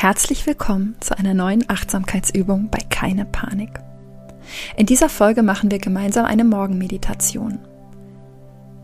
Herzlich 0.00 0.46
willkommen 0.46 0.96
zu 1.00 1.18
einer 1.18 1.34
neuen 1.34 1.68
Achtsamkeitsübung 1.68 2.70
bei 2.70 2.78
Keine 2.88 3.26
Panik. 3.26 3.80
In 4.78 4.86
dieser 4.86 5.10
Folge 5.10 5.42
machen 5.42 5.70
wir 5.70 5.78
gemeinsam 5.78 6.24
eine 6.24 6.42
Morgenmeditation. 6.42 7.58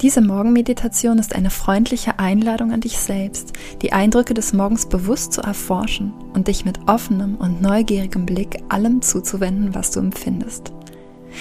Diese 0.03 0.21
Morgenmeditation 0.21 1.19
ist 1.19 1.35
eine 1.35 1.49
freundliche 1.49 2.19
Einladung 2.19 2.71
an 2.71 2.83
dich 2.83 2.99
selbst, 2.99 3.55
die 3.81 3.95
Eindrücke 3.95 4.35
des 4.35 4.53
Morgens 4.53 4.91
bewusst 4.91 5.33
zu 5.33 5.41
erforschen 5.41 6.13
und 6.35 6.49
dich 6.49 6.67
mit 6.67 6.81
offenem 6.87 7.37
und 7.37 7.63
neugierigem 7.63 8.27
Blick 8.27 8.59
allem 8.69 9.01
zuzuwenden, 9.01 9.75
was 9.75 9.93
du 9.93 10.01
empfindest. 10.01 10.75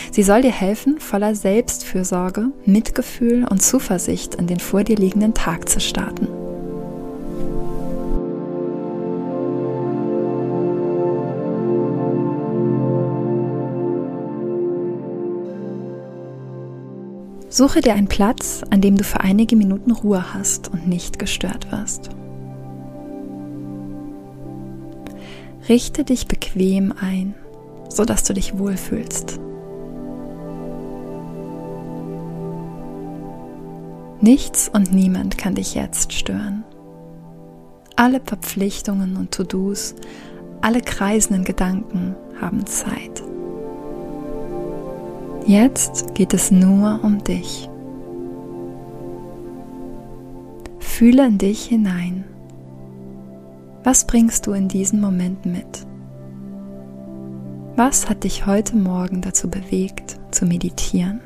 Sie 0.09 0.23
soll 0.23 0.41
dir 0.41 0.53
helfen, 0.53 1.01
voller 1.01 1.35
Selbstfürsorge, 1.35 2.51
Mitgefühl 2.65 3.43
und 3.43 3.61
Zuversicht 3.61 4.35
in 4.35 4.47
den 4.47 4.61
vor 4.61 4.85
dir 4.85 4.95
liegenden 4.95 5.33
Tag 5.33 5.67
zu 5.67 5.81
starten. 5.81 6.44
Suche 17.57 17.79
dir 17.79 17.93
einen 17.93 18.09
Platz, 18.09 18.63
an 18.69 18.81
dem 18.81 18.97
du 18.97 19.05
für 19.05 19.21
einige 19.21 19.55
Minuten 19.55 19.91
Ruhe 19.91 20.33
hast 20.33 20.67
und 20.73 20.89
nicht 20.89 21.19
gestört 21.19 21.71
wirst. 21.71 22.09
Richte 25.69 26.03
dich 26.03 26.27
bequem 26.27 26.93
ein, 26.99 27.33
sodass 27.87 28.25
du 28.25 28.33
dich 28.33 28.59
wohlfühlst. 28.59 29.39
Nichts 34.19 34.67
und 34.67 34.93
niemand 34.93 35.37
kann 35.37 35.55
dich 35.55 35.75
jetzt 35.75 36.11
stören. 36.11 36.65
Alle 37.95 38.19
Verpflichtungen 38.19 39.15
und 39.15 39.31
To-Dos, 39.31 39.95
alle 40.59 40.81
kreisenden 40.81 41.45
Gedanken 41.45 42.17
haben 42.41 42.65
Zeit. 42.65 43.23
Jetzt 45.47 46.15
geht 46.15 46.33
es 46.33 46.49
nur 46.49 46.99
um 47.03 47.23
dich. 47.23 47.69
Fühle 50.79 51.27
in 51.27 51.37
dich 51.37 51.65
hinein. 51.65 52.23
Was 53.83 54.07
bringst 54.07 54.47
du 54.47 54.53
in 54.53 54.67
diesen 54.67 54.99
Moment 54.99 55.45
mit? 55.45 55.85
Was 57.75 58.09
hat 58.09 58.23
dich 58.23 58.47
heute 58.47 58.75
Morgen 58.75 59.21
dazu 59.21 59.47
bewegt, 59.47 60.17
zu 60.31 60.47
meditieren? 60.47 61.21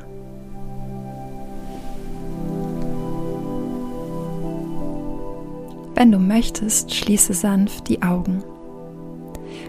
Wenn 5.96 6.12
du 6.12 6.20
möchtest, 6.20 6.94
schließe 6.94 7.34
sanft 7.34 7.88
die 7.88 8.02
Augen. 8.02 8.44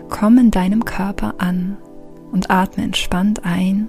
Komm 0.08 0.38
in 0.38 0.50
deinem 0.50 0.84
Körper 0.84 1.34
an 1.38 1.76
und 2.32 2.50
atme 2.50 2.82
entspannt 2.82 3.44
ein 3.44 3.86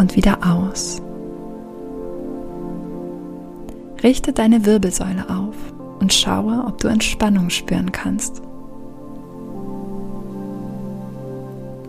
und 0.00 0.16
wieder 0.16 0.38
aus. 0.42 1.02
Richte 4.02 4.32
deine 4.32 4.64
Wirbelsäule 4.64 5.28
auf 5.28 5.54
und 6.00 6.12
schaue, 6.12 6.64
ob 6.66 6.78
du 6.78 6.88
Entspannung 6.88 7.50
spüren 7.50 7.92
kannst. 7.92 8.40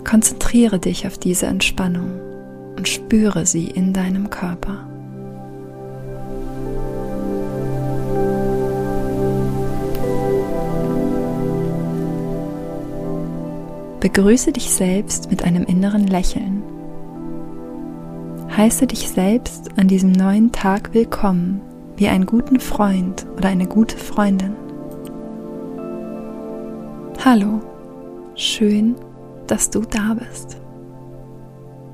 Konzentriere 0.04 0.78
dich 0.78 1.08
auf 1.08 1.18
diese 1.18 1.46
Entspannung 1.46 2.20
und 2.76 2.90
spüre 2.90 3.46
sie 3.46 3.68
in 3.68 3.94
deinem 3.94 4.30
Körper. 4.30 4.88
Begrüße 14.02 14.52
dich 14.52 14.70
selbst 14.70 15.30
mit 15.30 15.44
einem 15.44 15.64
inneren 15.64 16.08
Lächeln 16.08 16.61
Heiße 18.56 18.85
dich 18.85 19.07
selbst 19.07 19.69
an 19.78 19.88
diesem 19.88 20.12
neuen 20.12 20.51
Tag 20.51 20.94
willkommen, 20.94 21.62
wie 21.95 22.09
einen 22.09 22.25
guten 22.25 22.59
Freund 22.59 23.25
oder 23.38 23.47
eine 23.47 23.66
gute 23.66 23.97
Freundin. 23.97 24.53
Hallo, 27.23 27.62
schön, 28.35 28.95
dass 29.47 29.69
du 29.69 29.79
da 29.79 30.16
bist. 30.16 30.57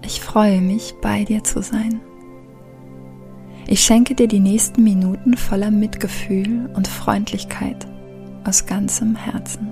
Ich 0.03 0.19
freue 0.19 0.59
mich, 0.59 0.95
bei 0.99 1.25
dir 1.25 1.43
zu 1.43 1.61
sein. 1.61 2.01
Ich 3.67 3.81
schenke 3.81 4.15
dir 4.15 4.27
die 4.27 4.39
nächsten 4.39 4.83
Minuten 4.83 5.37
voller 5.37 5.69
Mitgefühl 5.69 6.71
und 6.75 6.87
Freundlichkeit 6.87 7.85
aus 8.45 8.65
ganzem 8.65 9.15
Herzen. 9.15 9.71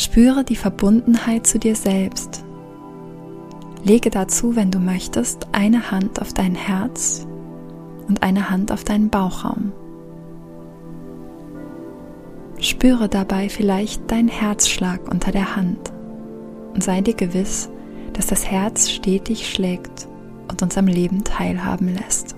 Spüre 0.00 0.44
die 0.44 0.56
Verbundenheit 0.56 1.46
zu 1.46 1.58
dir 1.58 1.76
selbst. 1.76 2.42
Lege 3.84 4.08
dazu, 4.08 4.56
wenn 4.56 4.70
du 4.70 4.78
möchtest, 4.78 5.48
eine 5.52 5.90
Hand 5.90 6.22
auf 6.22 6.32
dein 6.32 6.54
Herz 6.54 7.26
und 8.08 8.22
eine 8.22 8.48
Hand 8.48 8.72
auf 8.72 8.82
deinen 8.82 9.10
Bauchraum. 9.10 9.72
Spüre 12.60 13.10
dabei 13.10 13.50
vielleicht 13.50 14.10
deinen 14.10 14.28
Herzschlag 14.28 15.06
unter 15.06 15.32
der 15.32 15.54
Hand 15.54 15.92
und 16.72 16.82
sei 16.82 17.02
dir 17.02 17.12
gewiss, 17.14 17.68
dass 18.14 18.26
das 18.26 18.50
Herz 18.50 18.88
stetig 18.88 19.50
schlägt 19.50 20.08
und 20.50 20.62
uns 20.62 20.78
am 20.78 20.86
Leben 20.86 21.24
teilhaben 21.24 21.94
lässt. 21.94 22.36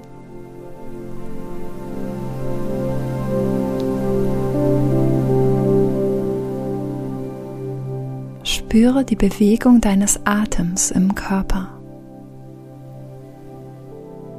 Spüre 8.72 9.04
die 9.04 9.16
Bewegung 9.16 9.82
deines 9.82 10.20
Atems 10.24 10.90
im 10.92 11.14
Körper. 11.14 11.68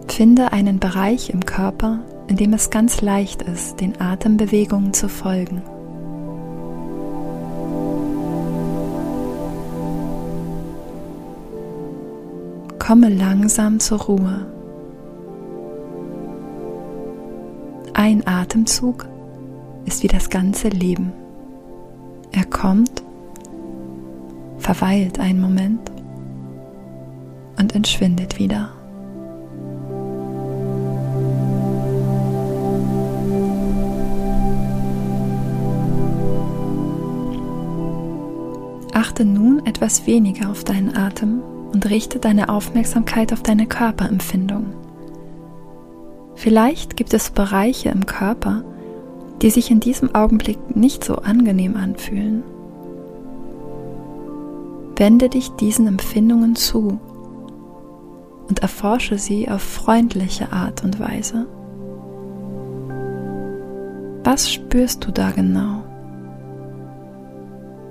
Finde 0.08 0.52
einen 0.52 0.80
Bereich 0.80 1.30
im 1.30 1.46
Körper, 1.46 2.00
in 2.28 2.38
dem 2.38 2.52
es 2.54 2.72
ganz 2.72 3.02
leicht 3.02 3.44
ist, 3.44 3.80
den 3.80 4.02
Atembewegungen 4.02 4.92
zu 4.92 5.08
folgen. 5.08 5.62
Komme 12.80 13.10
langsam 13.10 13.80
zur 13.80 14.02
Ruhe. 14.02 14.48
Ein 17.94 18.26
Atemzug 18.26 19.08
ist 19.86 20.02
wie 20.02 20.08
das 20.08 20.32
ganze 20.32 20.70
Leben. 20.70 21.12
Er 22.32 22.46
kommt 22.46 23.03
verweilt 24.64 25.20
einen 25.20 25.42
Moment 25.42 25.92
und 27.60 27.76
entschwindet 27.76 28.40
wieder. 28.40 28.70
Achte 38.94 39.26
nun 39.26 39.66
etwas 39.66 40.08
weniger 40.08 40.50
auf 40.50 40.64
deinen 40.64 40.96
Atem 40.96 41.42
und 41.74 41.90
richte 41.90 42.20
deine 42.20 42.48
Aufmerksamkeit 42.48 43.34
auf 43.34 43.44
deine 43.44 43.68
Körperempfindung. 43.68 44.68
Vielleicht 46.36 46.96
gibt 46.96 47.14
es 47.14 47.32
Bereiche 47.32 47.90
im 47.90 48.06
Körper, 48.06 48.64
die 49.42 49.50
sich 49.50 49.72
in 49.72 49.82
diesem 49.82 50.16
Augenblick 50.16 50.76
nicht 50.76 51.04
so 51.04 51.16
angenehm 51.16 51.76
anfühlen. 51.76 52.44
Wende 54.96 55.30
dich 55.30 55.50
diesen 55.52 55.88
Empfindungen 55.88 56.56
zu 56.56 57.00
und 58.48 58.60
erforsche 58.60 59.18
sie 59.18 59.50
auf 59.50 59.62
freundliche 59.62 60.52
Art 60.52 60.84
und 60.84 61.00
Weise. 61.00 61.48
Was 64.24 64.52
spürst 64.52 65.06
du 65.06 65.12
da 65.12 65.32
genau? 65.32 65.84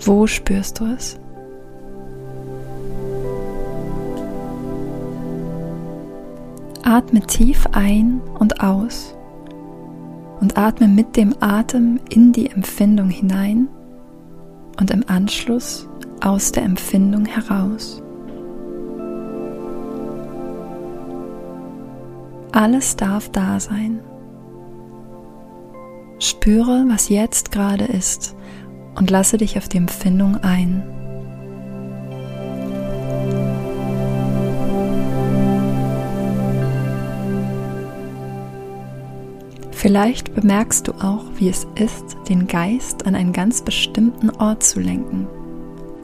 Wo 0.01 0.27
spürst 0.27 0.81
du 0.81 0.87
es? 0.87 1.19
Atme 6.85 7.21
tief 7.21 7.67
ein 7.73 8.21
und 8.39 8.61
aus 8.61 9.15
und 10.41 10.59
atme 10.59 10.89
mit 10.89 11.17
dem 11.17 11.35
Atem 11.41 12.01
in 12.11 12.33
die 12.33 12.51
Empfindung 12.51 13.09
hinein 13.09 13.69
und 14.81 14.91
im 14.91 15.05
Anschluss 15.07 15.89
aus 16.23 16.53
der 16.53 16.63
Empfindung 16.63 17.25
heraus. 17.25 18.01
Alles 22.53 22.97
darf 22.97 23.29
da 23.31 23.59
sein. 23.59 24.01
Spüre, 26.19 26.85
was 26.89 27.09
jetzt 27.09 27.51
gerade 27.51 27.85
ist 27.85 28.37
und 28.95 29.11
lasse 29.11 29.39
dich 29.39 29.59
auf 29.59 29.69
die 29.69 29.79
Empfindung 29.79 30.37
ein. 30.37 30.85
Vielleicht 39.73 40.33
bemerkst 40.37 40.87
du 40.87 40.93
auch, 40.93 41.25
wie 41.35 41.49
es 41.49 41.67
ist, 41.75 42.17
den 42.29 42.47
Geist 42.47 43.05
an 43.05 43.17
einen 43.17 43.33
ganz 43.33 43.63
bestimmten 43.63 44.31
Ort 44.31 44.63
zu 44.63 44.79
lenken, 44.79 45.27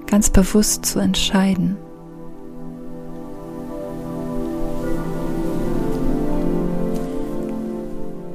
ganz 0.08 0.30
bewusst 0.30 0.86
zu 0.86 0.98
entscheiden. 0.98 1.76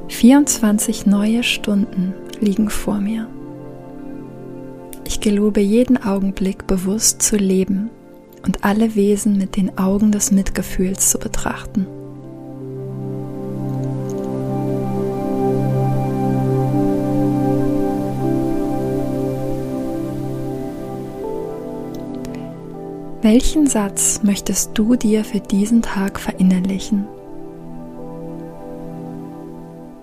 Vierundzwanzig 0.08 1.04
neue 1.04 1.42
Stunden 1.42 2.14
liegen 2.40 2.70
vor 2.70 2.98
mir. 2.98 3.26
Ich 5.04 5.20
gelobe 5.20 5.60
jeden 5.60 6.02
Augenblick 6.02 6.66
bewusst 6.66 7.20
zu 7.20 7.36
leben 7.36 7.90
und 8.46 8.64
alle 8.64 8.94
Wesen 8.94 9.36
mit 9.36 9.56
den 9.56 9.76
Augen 9.76 10.12
des 10.12 10.30
Mitgefühls 10.30 11.10
zu 11.10 11.18
betrachten. 11.18 11.86
Welchen 23.24 23.66
Satz 23.66 24.20
möchtest 24.22 24.72
du 24.74 24.96
dir 24.96 25.24
für 25.24 25.40
diesen 25.40 25.80
Tag 25.80 26.20
verinnerlichen? 26.20 27.06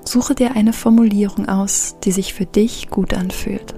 Suche 0.04 0.34
dir 0.34 0.56
eine 0.56 0.74
Formulierung 0.74 1.48
aus, 1.48 1.98
die 2.04 2.12
sich 2.12 2.34
für 2.34 2.48
dich 2.48 2.90
gut 2.90 3.14
anfühlt. 3.14 3.76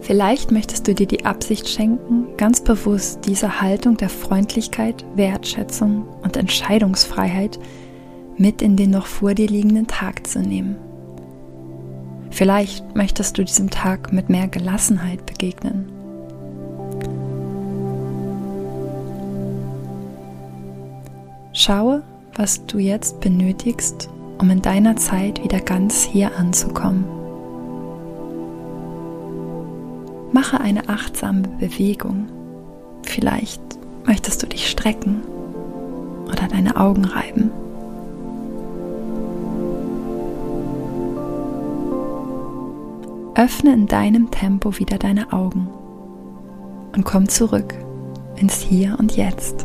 Vielleicht 0.00 0.50
möchtest 0.50 0.88
du 0.88 0.94
dir 0.96 1.06
die 1.06 1.24
Absicht 1.24 1.68
schenken, 1.68 2.36
ganz 2.36 2.64
bewusst 2.64 3.20
diese 3.26 3.60
Haltung 3.60 3.96
der 3.96 4.08
Freundlichkeit, 4.08 5.04
Wertschätzung 5.14 6.08
und 6.24 6.36
Entscheidungsfreiheit 6.36 7.60
mit 8.38 8.60
in 8.60 8.74
den 8.74 8.90
noch 8.90 9.06
vor 9.06 9.34
dir 9.34 9.46
liegenden 9.46 9.86
Tag 9.86 10.26
zu 10.26 10.40
nehmen. 10.40 10.74
Vielleicht 12.30 12.96
möchtest 12.96 13.38
du 13.38 13.44
diesem 13.44 13.70
Tag 13.70 14.12
mit 14.12 14.30
mehr 14.30 14.48
Gelassenheit 14.48 15.26
begegnen 15.26 15.91
Schaue, 21.64 22.02
was 22.34 22.66
du 22.66 22.78
jetzt 22.78 23.20
benötigst, 23.20 24.10
um 24.38 24.50
in 24.50 24.62
deiner 24.62 24.96
Zeit 24.96 25.44
wieder 25.44 25.60
ganz 25.60 26.02
hier 26.02 26.36
anzukommen. 26.36 27.04
Mache 30.32 30.60
eine 30.60 30.88
achtsame 30.88 31.46
Bewegung. 31.60 32.26
Vielleicht 33.04 33.62
möchtest 34.04 34.42
du 34.42 34.48
dich 34.48 34.68
strecken 34.68 35.22
oder 36.26 36.48
deine 36.48 36.74
Augen 36.78 37.04
reiben. 37.04 37.52
Öffne 43.36 43.72
in 43.72 43.86
deinem 43.86 44.32
Tempo 44.32 44.80
wieder 44.80 44.98
deine 44.98 45.32
Augen 45.32 45.68
und 46.92 47.04
komm 47.04 47.28
zurück 47.28 47.72
ins 48.34 48.56
Hier 48.56 48.96
und 48.98 49.16
Jetzt. 49.16 49.64